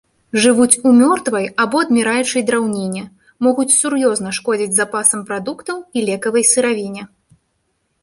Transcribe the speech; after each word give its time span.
Жывуць 0.43 0.79
у 0.87 0.93
мёртвай 1.01 1.45
або 1.63 1.81
адміраючай 1.87 2.45
драўніне, 2.49 3.03
могуць 3.49 3.69
сур'ёзна 3.79 4.29
шкодзіць 4.41 4.73
запасам 4.81 5.19
прадуктаў 5.31 5.77
і 5.97 6.09
лекавай 6.11 6.43
сыравіне. 6.57 7.03